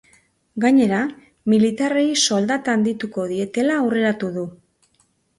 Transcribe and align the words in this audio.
Gainera, 0.63 0.99
militarrei 1.53 2.05
soldata 2.29 2.73
handituko 2.77 3.25
dietela 3.33 3.75
aurreratu 3.83 4.31
du. 4.39 4.47